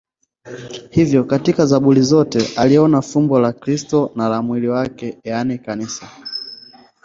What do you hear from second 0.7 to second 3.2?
Hivyo katika Zaburi zote aliona